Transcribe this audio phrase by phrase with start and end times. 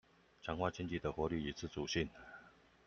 [0.41, 2.09] 強化經濟的活力與自主性